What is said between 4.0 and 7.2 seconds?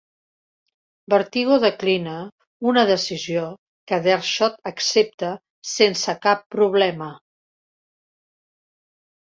Deadshot accepta sense cap problema.